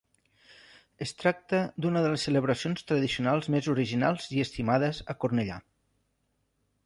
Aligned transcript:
Es 1.05 1.11
tracta 1.23 1.59
d’una 1.85 2.01
de 2.05 2.09
les 2.13 2.23
celebracions 2.29 2.87
tradicionals 2.91 3.51
més 3.57 3.69
originals 3.75 4.27
i 4.37 4.43
estimades 4.45 5.03
a 5.15 5.17
Cornellà. 5.25 5.59